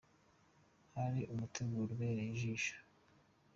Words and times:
hari 0.95 1.21
umuteguro 1.33 1.81
ubereye 1.93 2.31
ijisho. 2.35 2.75